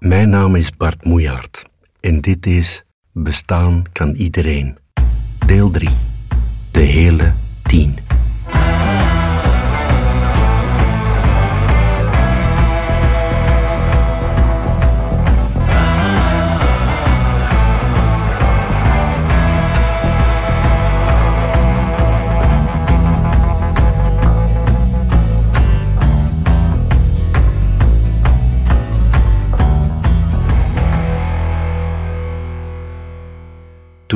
Mijn 0.00 0.28
naam 0.28 0.54
is 0.54 0.76
Bart 0.76 1.04
Moejaert 1.04 1.62
en 2.00 2.20
dit 2.20 2.46
is 2.46 2.84
Bestaan 3.12 3.82
kan 3.92 4.14
iedereen. 4.14 4.78
Deel 5.46 5.70
3. 5.70 5.88
De 6.70 6.80
hele 6.80 7.32
10. 7.62 7.98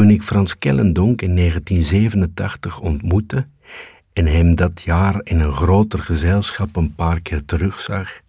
Toen 0.04 0.12
ik 0.12 0.22
Frans 0.22 0.58
Kellendonk 0.58 1.22
in 1.22 1.36
1987 1.36 2.80
ontmoette 2.80 3.46
en 4.12 4.27
hem 4.27 4.54
dat 4.54 4.82
jaar 4.82 5.20
in 5.22 5.40
een 5.40 5.52
groter 5.52 5.98
gezelschap 5.98 6.77
een 6.77 6.94
paar 6.94 7.20
keer 7.20 7.44
terugzag, 7.44 8.20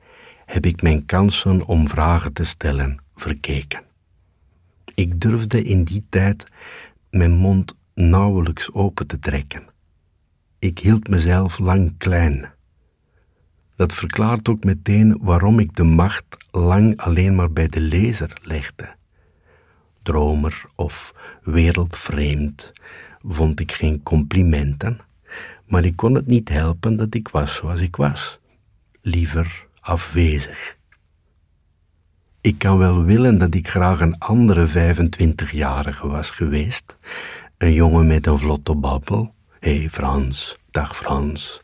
heb 0.45 0.65
ik 0.65 0.81
mijn 0.81 1.05
kansen 1.05 1.65
om 1.65 1.89
vragen 1.89 2.33
te 2.33 2.43
stellen 2.43 2.97
verkeken. 3.15 3.81
Ik 4.93 5.21
durfde 5.21 5.63
in 5.63 5.83
die 5.83 6.05
tijd 6.09 6.47
mijn 7.09 7.31
mond 7.31 7.75
nauwelijks 7.93 8.73
open 8.73 9.07
te 9.07 9.19
trekken. 9.19 9.63
Ik 10.59 10.79
hield 10.79 11.07
mezelf 11.07 11.59
lang 11.59 11.93
klein. 11.97 12.49
Dat 13.75 13.93
verklaart 13.93 14.49
ook 14.49 14.63
meteen 14.63 15.17
waarom 15.21 15.59
ik 15.59 15.75
de 15.75 15.83
macht 15.83 16.37
lang 16.51 16.97
alleen 16.97 17.35
maar 17.35 17.51
bij 17.51 17.67
de 17.67 17.81
lezer 17.81 18.39
legde. 18.41 18.95
Dromer 20.05 20.63
of 20.75 21.13
wereldvreemd 21.43 22.73
vond 23.27 23.59
ik 23.59 23.71
geen 23.71 24.03
complimenten, 24.03 24.99
maar 25.65 25.85
ik 25.85 25.95
kon 25.95 26.13
het 26.13 26.27
niet 26.27 26.49
helpen 26.49 26.97
dat 26.97 27.13
ik 27.13 27.27
was 27.27 27.55
zoals 27.55 27.81
ik 27.81 27.95
was, 27.95 28.39
liever 29.01 29.67
afwezig. 29.79 30.77
Ik 32.41 32.57
kan 32.57 32.77
wel 32.77 33.03
willen 33.03 33.37
dat 33.37 33.53
ik 33.53 33.67
graag 33.67 34.01
een 34.01 34.17
andere 34.17 34.67
25-jarige 34.67 36.07
was 36.07 36.29
geweest, 36.29 36.97
een 37.57 37.73
jongen 37.73 38.07
met 38.07 38.27
een 38.27 38.39
vlotte 38.39 38.75
babbel. 38.75 39.33
Hé 39.59 39.77
hey 39.77 39.89
Frans, 39.89 40.57
dag 40.71 40.95
Frans. 40.95 41.61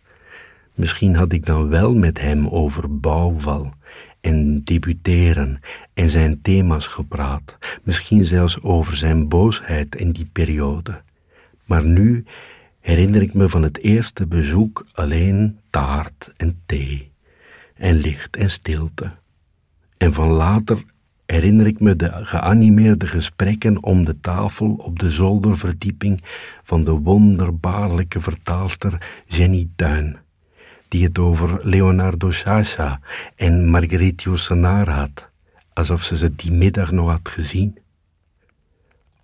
Misschien 0.76 1.16
had 1.16 1.34
ik 1.34 1.46
dan 1.46 1.70
wel 1.70 1.94
met 1.94 2.20
hem 2.20 2.48
over 2.48 3.00
bouwval 3.00 3.74
en 4.22 4.64
debuteren 4.64 5.60
en 5.94 6.10
zijn 6.10 6.42
thema's 6.42 6.88
gepraat, 6.88 7.58
misschien 7.84 8.26
zelfs 8.26 8.62
over 8.62 8.96
zijn 8.96 9.28
boosheid 9.28 9.96
in 9.96 10.12
die 10.12 10.30
periode. 10.32 11.02
Maar 11.66 11.84
nu 11.84 12.26
herinner 12.80 13.22
ik 13.22 13.34
me 13.34 13.50
van 13.50 13.64
het 13.64 13.78
eerste 13.78 14.28
bezoek 14.28 14.86
alleen 14.92 15.60
taart 15.70 16.32
en 16.38 16.62
thee, 16.66 17.12
en 17.76 17.96
licht 17.96 18.36
en 18.38 18.52
stilte. 18.52 19.12
En 19.98 20.14
van 20.14 20.28
later 20.28 20.84
herinner 21.26 21.68
ik 21.68 21.80
me 21.80 21.96
de 21.96 22.10
geanimeerde 22.26 23.08
gesprekken 23.08 23.84
om 23.84 24.06
de 24.06 24.20
tafel 24.20 24.74
op 24.74 25.00
de 25.00 25.12
zolderverdieping 25.12 26.24
van 26.64 26.84
de 26.84 26.92
wonderbaarlijke 26.92 28.22
vertaalster 28.22 29.24
Jenny 29.26 29.70
Tuin 29.76 30.18
die 30.92 31.04
het 31.04 31.20
over 31.20 31.60
Leonardo 31.64 32.32
Sciascia 32.32 33.00
en 33.36 33.70
Marguerite 33.70 34.24
Yourcenar 34.24 34.90
had, 34.90 35.30
alsof 35.74 36.04
ze 36.04 36.18
ze 36.18 36.36
die 36.36 36.52
middag 36.52 36.92
nog 36.92 37.10
had 37.10 37.30
gezien. 37.30 37.78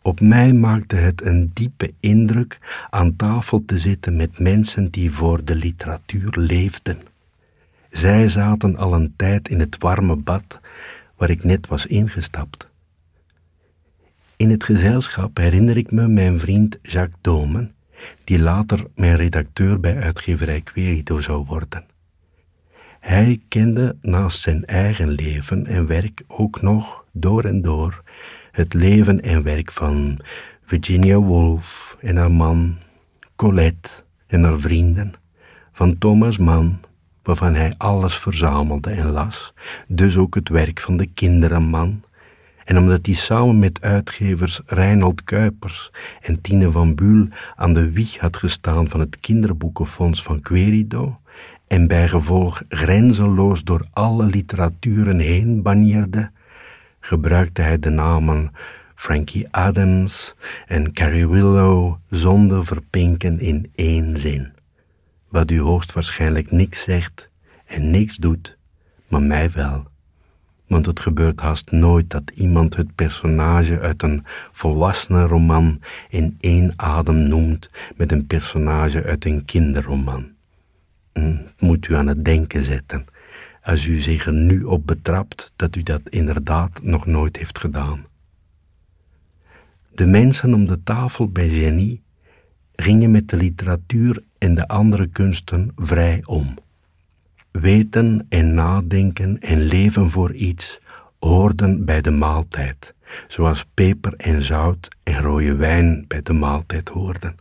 Op 0.02 0.20
mij 0.20 0.54
maakte 0.54 0.96
het 0.96 1.26
een 1.26 1.52
diepe 1.54 1.94
indruk 2.00 2.60
aan 2.90 3.16
tafel 3.16 3.66
te 3.66 3.80
zitten 3.80 4.16
met 4.16 4.40
mensen 4.40 4.90
die 4.90 5.12
voor 5.12 5.44
de 5.44 5.56
literatuur 5.56 6.34
leefden. 6.38 6.98
Zij 7.92 8.30
zaten 8.30 8.78
al 8.78 8.94
een 8.94 9.14
tijd 9.16 9.50
in 9.50 9.60
het 9.60 9.78
warme 9.78 10.16
bad 10.16 10.60
waar 11.16 11.30
ik 11.30 11.44
net 11.44 11.68
was 11.68 11.86
ingestapt. 11.86 12.70
In 14.36 14.50
het 14.50 14.64
gezelschap 14.64 15.38
herinner 15.38 15.78
ik 15.78 15.92
me 15.92 16.08
mijn 16.08 16.40
vriend 16.40 16.78
Jacques 16.82 17.20
Domen, 17.22 17.76
die 18.24 18.40
later 18.40 18.86
mijn 18.96 19.16
redacteur 19.16 19.80
bij 19.80 20.02
uitgeverij 20.02 20.62
Querido 20.62 21.22
zou 21.22 21.46
worden. 21.46 21.86
Hij 23.00 23.42
kende 23.48 23.96
naast 24.02 24.40
zijn 24.40 24.66
eigen 24.66 25.10
leven 25.10 25.66
en 25.66 25.88
werk 25.88 26.24
ook 26.28 26.62
nog 26.62 27.06
door 27.12 27.44
en 27.44 27.62
door 27.62 28.04
het 28.52 28.74
leven 28.74 29.22
en 29.22 29.44
werk 29.44 29.72
van 29.72 30.20
Virginia 30.64 31.18
Woolf 31.18 31.98
en 32.02 32.18
haar 32.18 32.32
man, 32.32 32.78
Colette 33.36 33.90
en 34.28 34.44
haar 34.44 34.60
vrienden, 34.60 35.14
van 35.72 35.98
Thomas 35.98 36.38
Mann, 36.38 36.80
waarvan 37.24 37.54
hij 37.54 37.74
alles 37.78 38.18
verzamelde 38.18 38.90
en 38.90 39.12
las, 39.12 39.54
dus 39.88 40.18
ook 40.18 40.36
het 40.36 40.50
werk 40.50 40.80
van 40.80 40.98
de 40.98 41.06
kinderenman, 41.06 42.04
en 42.68 42.78
omdat 42.78 43.06
hij 43.06 43.16
samen 43.16 43.60
met 43.60 43.82
uitgevers 43.82 44.62
Reinhold 44.66 45.24
Kuipers 45.24 45.92
en 46.22 46.42
Tine 46.42 46.72
van 46.72 46.96
Buul 46.96 47.28
aan 47.56 47.74
de 47.74 47.92
wieg 47.92 48.18
had 48.18 48.38
gestaan 48.38 48.90
van 48.90 49.00
het 49.00 49.20
kinderboekenfonds 49.20 50.24
van 50.24 50.42
Querido 50.42 51.20
en 51.68 51.88
bijgevolg 51.88 52.64
grenzeloos 52.70 53.64
door 53.64 53.88
alle 53.94 54.26
literaturen 54.26 55.20
heen 55.20 55.62
banierde, 55.62 56.32
gebruikte 57.00 57.62
hij 57.62 57.80
de 57.80 57.90
namen 57.90 58.52
Frankie 58.96 59.48
Adams 59.52 60.36
en 60.66 60.94
Carrie 60.94 61.28
Willow 61.28 61.96
zonder 62.10 62.66
verpinken 62.66 63.40
in 63.40 63.72
één 63.76 64.18
zin. 64.18 64.54
Wat 65.30 65.52
u 65.52 65.60
hoogstwaarschijnlijk 65.60 66.52
niks 66.52 66.84
zegt 66.84 67.30
en 67.66 67.90
niks 67.92 68.16
doet, 68.16 68.58
maar 69.08 69.22
mij 69.22 69.52
wel 69.52 69.88
want 70.68 70.86
het 70.86 71.00
gebeurt 71.00 71.40
haast 71.40 71.72
nooit 71.72 72.10
dat 72.10 72.32
iemand 72.36 72.76
het 72.76 72.96
personage 72.96 73.80
uit 73.80 74.04
een 74.04 74.26
volwassene 74.52 75.22
roman 75.22 75.82
in 76.10 76.36
één 76.40 76.74
adem 76.76 77.28
noemt 77.28 77.70
met 77.96 78.12
een 78.12 78.28
personage 78.28 79.04
uit 79.04 79.26
een 79.26 79.46
kinderroman. 79.46 80.28
Hm, 81.14 81.36
moet 81.60 81.88
u 81.88 81.96
aan 81.96 82.08
het 82.08 82.26
denken 82.26 82.66
zetten, 82.66 83.06
als 83.62 83.86
u 83.86 84.00
zich 84.00 84.26
er 84.26 84.34
nu 84.34 84.64
op 84.64 84.88
betrapt 84.88 85.52
dat 85.56 85.76
u 85.76 85.84
dat 85.84 86.02
inderdaad 86.10 86.84
nog 86.84 87.06
nooit 87.06 87.38
heeft 87.38 87.60
gedaan. 87.60 88.06
De 89.94 90.06
mensen 90.06 90.54
om 90.54 90.68
de 90.68 90.84
tafel 90.84 91.28
bij 91.30 91.50
Jenny 91.50 92.02
gingen 92.72 93.12
met 93.12 93.30
de 93.30 93.38
literatuur 93.38 94.24
en 94.38 94.56
de 94.56 94.68
andere 94.68 95.08
kunsten 95.08 95.72
vrij 95.76 96.22
om. 96.26 96.58
Weten 97.60 98.26
en 98.30 98.54
nadenken 98.54 99.40
en 99.40 99.60
leven 99.62 100.10
voor 100.10 100.34
iets 100.34 100.80
hoorden 101.20 101.86
bij 101.86 102.02
de 102.02 102.12
maaltijd, 102.12 102.94
zoals 103.28 103.66
peper 103.74 104.14
en 104.16 104.42
zout 104.42 104.96
en 105.04 105.22
rode 105.22 105.56
wijn 105.56 106.06
bij 106.08 106.22
de 106.22 106.34
maaltijd 106.34 106.90
hoorden. 106.90 107.36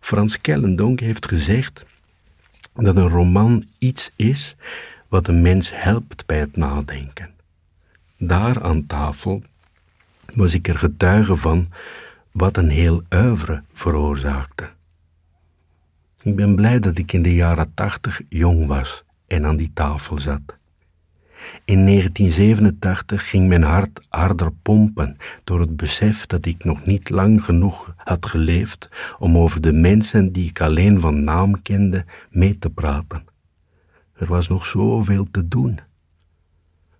Frans 0.00 0.40
Kellendonk 0.40 1.00
heeft 1.00 1.28
gezegd 1.28 1.84
dat 2.74 2.96
een 2.96 3.08
roman 3.08 3.64
iets 3.78 4.10
is 4.16 4.56
wat 5.08 5.28
een 5.28 5.42
mens 5.42 5.72
helpt 5.74 6.26
bij 6.26 6.38
het 6.38 6.56
nadenken. 6.56 7.30
Daar 8.18 8.62
aan 8.62 8.86
tafel 8.86 9.42
was 10.34 10.54
ik 10.54 10.68
er 10.68 10.78
getuige 10.78 11.36
van 11.36 11.68
wat 12.32 12.56
een 12.56 12.70
heel 12.70 13.02
oeuvre 13.14 13.62
veroorzaakte. 13.72 14.68
Ik 16.24 16.36
ben 16.36 16.54
blij 16.54 16.78
dat 16.78 16.98
ik 16.98 17.12
in 17.12 17.22
de 17.22 17.34
jaren 17.34 17.74
tachtig 17.74 18.20
jong 18.28 18.66
was 18.66 19.04
en 19.26 19.46
aan 19.46 19.56
die 19.56 19.70
tafel 19.74 20.18
zat. 20.18 20.40
In 21.64 21.86
1987 21.86 23.28
ging 23.28 23.48
mijn 23.48 23.62
hart 23.62 24.00
harder 24.08 24.52
pompen 24.62 25.16
door 25.44 25.60
het 25.60 25.76
besef 25.76 26.26
dat 26.26 26.46
ik 26.46 26.64
nog 26.64 26.84
niet 26.84 27.10
lang 27.10 27.44
genoeg 27.44 27.94
had 27.96 28.26
geleefd 28.26 28.88
om 29.18 29.38
over 29.38 29.60
de 29.60 29.72
mensen 29.72 30.32
die 30.32 30.48
ik 30.48 30.60
alleen 30.60 31.00
van 31.00 31.24
naam 31.24 31.62
kende 31.62 32.04
mee 32.30 32.58
te 32.58 32.70
praten. 32.70 33.24
Er 34.14 34.26
was 34.26 34.48
nog 34.48 34.66
zoveel 34.66 35.26
te 35.30 35.48
doen. 35.48 35.80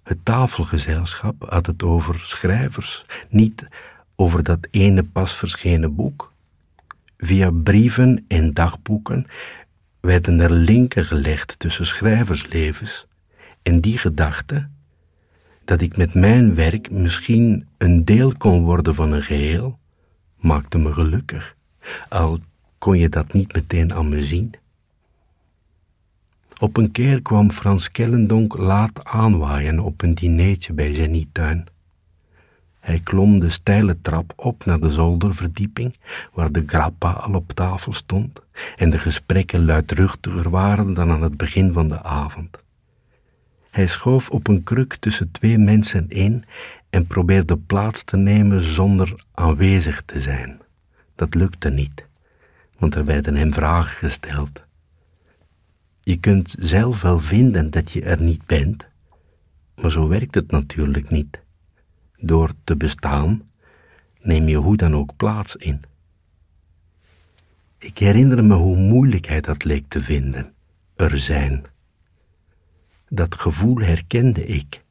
Het 0.03 0.19
tafelgezelschap 0.23 1.47
had 1.49 1.67
het 1.67 1.83
over 1.83 2.19
schrijvers, 2.19 3.05
niet 3.29 3.69
over 4.17 4.43
dat 4.43 4.69
ene 4.71 5.03
pas 5.03 5.37
verschenen 5.37 5.95
boek. 5.95 6.33
Via 7.25 7.51
brieven 7.51 8.25
en 8.29 8.53
dagboeken 8.53 9.27
werden 10.01 10.41
er 10.41 10.51
linken 10.51 11.05
gelegd 11.05 11.59
tussen 11.59 11.87
schrijverslevens 11.87 13.07
en 13.63 13.81
die 13.81 13.99
gedachte 13.99 14.69
dat 15.65 15.81
ik 15.81 15.97
met 15.97 16.15
mijn 16.15 16.55
werk 16.55 16.91
misschien 16.91 17.67
een 17.79 18.05
deel 18.05 18.33
kon 18.37 18.63
worden 18.63 18.95
van 18.95 19.13
een 19.13 19.23
geheel, 19.23 19.79
maakte 20.37 20.79
me 20.79 20.93
gelukkig, 20.93 21.57
al 22.09 22.39
kon 22.79 22.99
je 22.99 23.09
dat 23.09 23.33
niet 23.33 23.53
meteen 23.53 23.95
aan 23.95 24.09
me 24.09 24.25
zien. 24.25 24.55
Op 26.59 26.77
een 26.77 26.91
keer 26.91 27.23
kwam 27.23 27.51
Frans 27.51 27.91
Kellendonk 27.91 28.57
laat 28.57 29.05
aanwaaien 29.05 29.81
op 29.81 30.03
een 30.03 30.15
dineetje 30.15 30.73
bij 30.73 30.95
zijn 30.95 31.29
tuin. 31.33 31.67
Hij 32.85 33.01
klom 33.03 33.41
de 33.41 33.49
steile 33.49 34.01
trap 34.01 34.33
op 34.37 34.65
naar 34.65 34.81
de 34.81 34.93
zolderverdieping, 34.93 35.97
waar 36.33 36.53
de 36.53 36.63
grappa 36.67 37.11
al 37.11 37.35
op 37.35 37.53
tafel 37.53 37.93
stond 37.93 38.41
en 38.77 38.91
de 38.91 38.99
gesprekken 38.99 39.65
luidruchtiger 39.65 40.51
waren 40.51 40.95
dan 40.95 41.11
aan 41.11 41.23
het 41.23 41.37
begin 41.37 41.73
van 41.73 41.89
de 41.89 42.03
avond. 42.03 42.59
Hij 43.71 43.87
schoof 43.87 44.31
op 44.31 44.49
een 44.49 44.63
kruk 44.63 44.95
tussen 44.95 45.31
twee 45.31 45.59
mensen 45.59 46.09
in 46.09 46.45
en 46.91 47.07
probeerde 47.07 47.57
plaats 47.57 48.03
te 48.03 48.17
nemen 48.17 48.65
zonder 48.65 49.25
aanwezig 49.35 50.03
te 50.03 50.21
zijn. 50.21 50.61
Dat 51.15 51.35
lukte 51.35 51.71
niet, 51.71 52.07
want 52.79 52.95
er 52.95 53.05
werden 53.05 53.37
hem 53.37 53.53
vragen 53.53 53.97
gesteld. 53.97 54.65
Je 56.01 56.17
kunt 56.17 56.55
zelf 56.59 57.03
wel 57.03 57.19
vinden 57.19 57.71
dat 57.71 57.93
je 57.93 58.03
er 58.03 58.21
niet 58.21 58.47
bent, 58.47 58.89
maar 59.75 59.91
zo 59.91 60.09
werkt 60.09 60.35
het 60.35 60.51
natuurlijk 60.51 61.11
niet. 61.11 61.43
Door 62.27 62.53
te 62.65 62.77
bestaan 62.77 63.43
neem 64.21 64.49
je 64.49 64.57
hoe 64.57 64.77
dan 64.77 64.95
ook 64.95 65.17
plaats 65.17 65.57
in. 65.57 65.83
Ik 67.79 67.99
herinner 67.99 68.45
me 68.45 68.55
hoe 68.55 68.77
moeilijk 68.77 69.27
hij 69.27 69.41
dat 69.41 69.65
leek 69.65 69.85
te 69.89 70.03
vinden, 70.03 70.53
er 70.97 71.19
zijn. 71.19 71.65
Dat 73.09 73.35
gevoel 73.35 73.79
herkende 73.79 74.47
ik. 74.47 74.83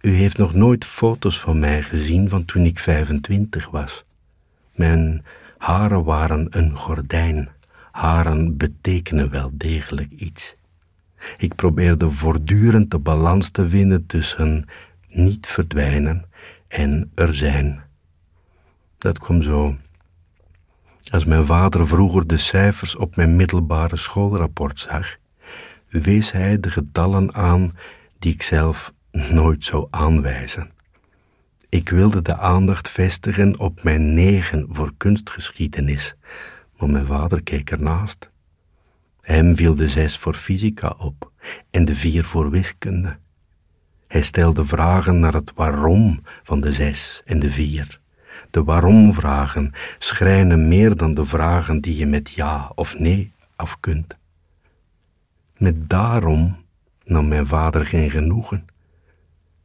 U 0.00 0.10
heeft 0.10 0.38
nog 0.38 0.54
nooit 0.54 0.84
foto's 0.84 1.40
van 1.40 1.58
mij 1.58 1.82
gezien 1.82 2.28
van 2.28 2.44
toen 2.44 2.64
ik 2.64 2.78
25 2.78 3.70
was. 3.70 4.04
Mijn 4.74 5.24
haren 5.58 6.04
waren 6.04 6.46
een 6.50 6.76
gordijn. 6.76 7.48
Haren 7.92 8.56
betekenen 8.56 9.30
wel 9.30 9.50
degelijk 9.52 10.10
iets. 10.10 10.54
Ik 11.38 11.54
probeerde 11.54 12.10
voortdurend 12.10 12.90
de 12.90 12.98
balans 12.98 13.50
te 13.50 13.68
vinden 13.68 14.06
tussen 14.06 14.66
niet 15.10 15.46
verdwijnen 15.46 16.24
en 16.68 17.10
er 17.14 17.34
zijn. 17.34 17.82
Dat 18.98 19.18
kwam 19.18 19.42
zo. 19.42 19.76
Als 21.10 21.24
mijn 21.24 21.46
vader 21.46 21.86
vroeger 21.88 22.26
de 22.26 22.36
cijfers 22.36 22.96
op 22.96 23.16
mijn 23.16 23.36
middelbare 23.36 23.96
schoolrapport 23.96 24.80
zag, 24.80 25.16
wees 25.88 26.32
hij 26.32 26.60
de 26.60 26.70
getallen 26.70 27.34
aan 27.34 27.76
die 28.18 28.32
ik 28.32 28.42
zelf 28.42 28.92
nooit 29.10 29.64
zou 29.64 29.86
aanwijzen. 29.90 30.70
Ik 31.68 31.88
wilde 31.88 32.22
de 32.22 32.36
aandacht 32.36 32.90
vestigen 32.90 33.58
op 33.58 33.82
mijn 33.82 34.14
negen 34.14 34.66
voor 34.70 34.92
kunstgeschiedenis, 34.96 36.14
maar 36.78 36.90
mijn 36.90 37.06
vader 37.06 37.42
keek 37.42 37.70
ernaast. 37.70 38.30
Hem 39.20 39.56
viel 39.56 39.74
de 39.74 39.88
zes 39.88 40.18
voor 40.18 40.34
fysica 40.34 40.94
op 40.98 41.32
en 41.70 41.84
de 41.84 41.94
vier 41.94 42.24
voor 42.24 42.50
wiskunde. 42.50 43.18
Hij 44.10 44.22
stelde 44.22 44.64
vragen 44.64 45.20
naar 45.20 45.32
het 45.32 45.52
waarom 45.54 46.22
van 46.42 46.60
de 46.60 46.72
zes 46.72 47.22
en 47.24 47.38
de 47.38 47.50
vier. 47.50 48.00
De 48.50 48.64
waarom-vragen 48.64 49.72
schrijnen 49.98 50.68
meer 50.68 50.96
dan 50.96 51.14
de 51.14 51.24
vragen 51.24 51.80
die 51.80 51.96
je 51.96 52.06
met 52.06 52.30
ja 52.30 52.72
of 52.74 52.98
nee 52.98 53.32
af 53.56 53.80
kunt. 53.80 54.16
Met 55.56 55.88
daarom 55.88 56.56
nam 57.04 57.28
mijn 57.28 57.46
vader 57.46 57.84
geen 57.84 58.10
genoegen. 58.10 58.64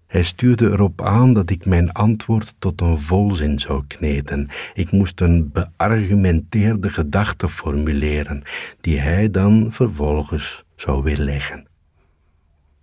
Hij 0.08 0.24
stuurde 0.24 0.72
erop 0.72 1.02
aan 1.02 1.34
dat 1.34 1.50
ik 1.50 1.66
mijn 1.66 1.92
antwoord 1.92 2.56
tot 2.60 2.82
een 2.82 3.00
volzin 3.00 3.60
zou 3.60 3.84
kneden. 3.88 4.50
Ik 4.74 4.92
moest 4.92 5.22
een 5.22 5.52
beargumenteerde 5.52 6.90
gedachte 6.90 7.50
formuleren, 7.50 8.44
die 8.82 9.00
hij 9.00 9.32
dan 9.32 9.68
vervolgens 9.72 10.64
zou 10.76 11.04
weerleggen. 11.04 11.68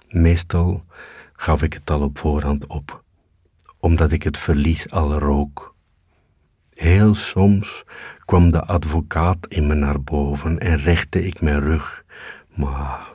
Meestal 0.08 0.84
gaf 1.42 1.62
ik 1.62 1.72
het 1.72 1.90
al 1.90 2.00
op 2.00 2.18
voorhand 2.18 2.66
op, 2.66 3.02
omdat 3.78 4.12
ik 4.12 4.22
het 4.22 4.38
verlies 4.38 4.90
al 4.90 5.18
rook. 5.18 5.74
Heel 6.74 7.14
soms 7.14 7.84
kwam 8.24 8.50
de 8.50 8.64
advocaat 8.64 9.46
in 9.48 9.66
me 9.66 9.74
naar 9.74 10.02
boven 10.02 10.58
en 10.58 10.76
rechte 10.78 11.26
ik 11.26 11.40
mijn 11.40 11.60
rug, 11.60 12.04
maar 12.54 13.06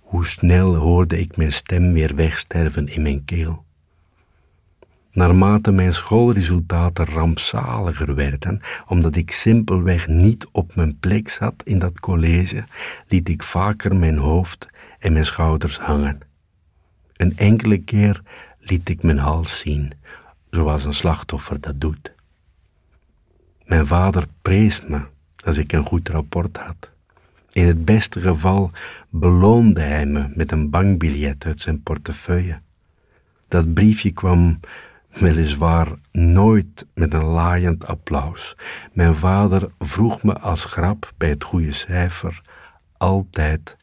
hoe 0.00 0.26
snel 0.26 0.74
hoorde 0.74 1.18
ik 1.18 1.36
mijn 1.36 1.52
stem 1.52 1.92
weer 1.92 2.14
wegsterven 2.14 2.88
in 2.88 3.02
mijn 3.02 3.24
keel. 3.24 3.64
Naarmate 5.12 5.70
mijn 5.70 5.94
schoolresultaten 5.94 7.06
rampzaliger 7.06 8.14
werden, 8.14 8.60
omdat 8.86 9.16
ik 9.16 9.30
simpelweg 9.30 10.08
niet 10.08 10.46
op 10.52 10.74
mijn 10.74 10.98
plek 10.98 11.28
zat 11.28 11.62
in 11.64 11.78
dat 11.78 12.00
college, 12.00 12.64
liet 13.08 13.28
ik 13.28 13.42
vaker 13.42 13.96
mijn 13.96 14.18
hoofd 14.18 14.66
en 14.98 15.12
mijn 15.12 15.26
schouders 15.26 15.78
hangen. 15.78 16.29
Een 17.20 17.36
enkele 17.36 17.78
keer 17.78 18.22
liet 18.58 18.88
ik 18.88 19.02
mijn 19.02 19.18
hals 19.18 19.58
zien, 19.58 19.92
zoals 20.50 20.84
een 20.84 20.94
slachtoffer 20.94 21.60
dat 21.60 21.80
doet. 21.80 22.12
Mijn 23.64 23.86
vader 23.86 24.26
prees 24.42 24.82
me 24.86 25.00
als 25.44 25.56
ik 25.56 25.72
een 25.72 25.84
goed 25.84 26.08
rapport 26.08 26.56
had. 26.56 26.90
In 27.52 27.66
het 27.66 27.84
beste 27.84 28.20
geval 28.20 28.70
beloonde 29.08 29.80
hij 29.80 30.06
me 30.06 30.32
met 30.34 30.52
een 30.52 30.70
bankbiljet 30.70 31.44
uit 31.44 31.60
zijn 31.60 31.82
portefeuille. 31.82 32.60
Dat 33.48 33.74
briefje 33.74 34.10
kwam 34.10 34.60
weliswaar 35.08 35.88
nooit 36.12 36.86
met 36.94 37.14
een 37.14 37.24
laaiend 37.24 37.86
applaus. 37.86 38.56
Mijn 38.92 39.14
vader 39.14 39.70
vroeg 39.78 40.22
me 40.22 40.38
als 40.38 40.64
grap 40.64 41.12
bij 41.16 41.28
het 41.28 41.44
goede 41.44 41.72
cijfer 41.72 42.42
altijd 42.96 43.76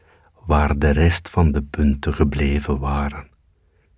waar 0.48 0.78
de 0.78 0.90
rest 0.90 1.30
van 1.30 1.52
de 1.52 1.62
punten 1.62 2.14
gebleven 2.14 2.80
waren. 2.80 3.28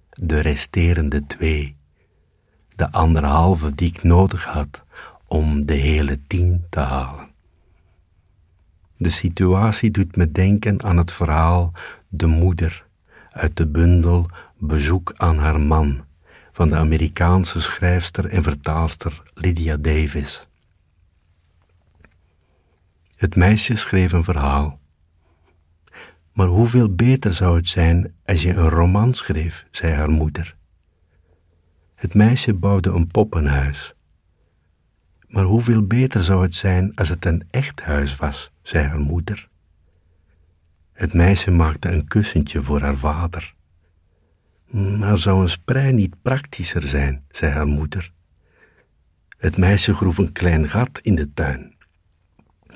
De 0.09 0.39
resterende 0.39 1.25
twee, 1.25 1.75
de 2.75 2.91
anderhalve 2.91 3.75
die 3.75 3.89
ik 3.89 4.03
nodig 4.03 4.45
had 4.45 4.83
om 5.27 5.65
de 5.65 5.73
hele 5.73 6.19
tien 6.27 6.65
te 6.69 6.79
halen. 6.79 7.27
De 8.97 9.09
situatie 9.09 9.91
doet 9.91 10.15
me 10.15 10.31
denken 10.31 10.83
aan 10.83 10.97
het 10.97 11.11
verhaal 11.11 11.71
De 12.07 12.27
Moeder 12.27 12.85
uit 13.31 13.57
de 13.57 13.67
bundel 13.67 14.29
Bezoek 14.57 15.13
aan 15.17 15.37
haar 15.37 15.59
man 15.59 16.05
van 16.51 16.69
de 16.69 16.75
Amerikaanse 16.75 17.61
schrijfster 17.61 18.25
en 18.25 18.43
vertaalster 18.43 19.23
Lydia 19.33 19.77
Davis. 19.77 20.47
Het 23.15 23.35
meisje 23.35 23.75
schreef 23.75 24.11
een 24.11 24.23
verhaal. 24.23 24.79
Maar 26.39 26.47
hoeveel 26.47 26.95
beter 26.95 27.33
zou 27.33 27.57
het 27.57 27.67
zijn 27.67 28.13
als 28.25 28.41
je 28.41 28.53
een 28.53 28.69
roman 28.69 29.13
schreef, 29.13 29.65
zei 29.71 29.93
haar 29.93 30.09
moeder. 30.09 30.55
Het 31.95 32.13
meisje 32.13 32.53
bouwde 32.53 32.89
een 32.89 33.07
poppenhuis. 33.07 33.93
Maar 35.27 35.43
hoeveel 35.43 35.87
beter 35.87 36.23
zou 36.23 36.43
het 36.43 36.55
zijn 36.55 36.95
als 36.95 37.09
het 37.09 37.25
een 37.25 37.43
echt 37.49 37.81
huis 37.81 38.15
was, 38.15 38.51
zei 38.61 38.87
haar 38.87 38.99
moeder. 38.99 39.49
Het 40.91 41.13
meisje 41.13 41.51
maakte 41.51 41.89
een 41.89 42.07
kussentje 42.07 42.61
voor 42.61 42.81
haar 42.81 42.97
vader. 42.97 43.53
Maar 44.71 45.17
zou 45.17 45.41
een 45.41 45.49
sprei 45.49 45.91
niet 45.91 46.21
praktischer 46.21 46.81
zijn, 46.81 47.23
zei 47.29 47.51
haar 47.51 47.67
moeder. 47.67 48.11
Het 49.37 49.57
meisje 49.57 49.93
groef 49.93 50.17
een 50.17 50.31
klein 50.31 50.67
gat 50.67 50.99
in 51.01 51.15
de 51.15 51.33
tuin. 51.33 51.75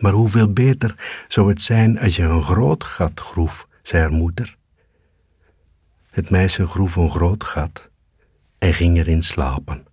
Maar 0.03 0.13
hoeveel 0.13 0.53
beter 0.53 1.24
zou 1.27 1.50
het 1.50 1.62
zijn 1.62 2.00
als 2.00 2.15
je 2.15 2.24
een 2.24 2.43
groot 2.43 2.83
gat 2.83 3.19
groef, 3.19 3.67
zei 3.83 4.01
haar 4.01 4.12
moeder. 4.12 4.57
Het 6.10 6.29
meisje 6.29 6.67
groef 6.67 6.95
een 6.95 7.12
groot 7.12 7.43
gat 7.43 7.89
en 8.57 8.74
ging 8.74 8.98
erin 8.98 9.22
slapen. 9.22 9.86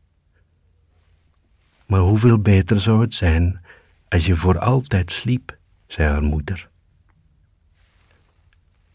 Maar 1.86 2.00
hoeveel 2.00 2.38
beter 2.38 2.80
zou 2.80 3.00
het 3.00 3.14
zijn 3.14 3.60
als 4.08 4.26
je 4.26 4.36
voor 4.36 4.58
altijd 4.58 5.12
sliep, 5.12 5.58
zei 5.86 6.08
haar 6.08 6.22
moeder. 6.22 6.70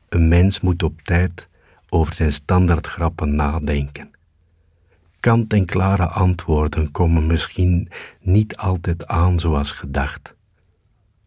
Een 0.10 0.28
mens 0.28 0.60
moet 0.60 0.84
op 0.84 1.02
tijd 1.02 1.50
over 1.90 2.14
zijn 2.14 2.34
standaardgrappen 2.34 3.36
nadenken. 3.36 4.12
Kant-en-klare 5.20 6.08
antwoorden 6.08 6.92
komen 6.92 7.28
misschien 7.28 7.90
niet 8.20 8.58
altijd 8.58 9.08
aan 9.08 9.40
zoals 9.40 9.72
gedacht. 9.72 10.35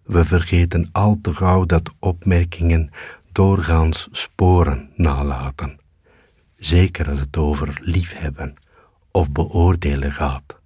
We 0.09 0.25
vergeten 0.25 0.89
al 0.93 1.19
te 1.23 1.35
gauw 1.35 1.65
dat 1.65 1.91
opmerkingen 1.99 2.91
doorgaans 3.33 4.09
sporen 4.11 4.91
nalaten, 4.95 5.79
zeker 6.57 7.11
als 7.11 7.21
het 7.21 7.37
over 7.37 7.79
liefhebben 7.83 8.55
of 9.11 9.33
beoordelen 9.33 10.13
gaat. 10.13 10.61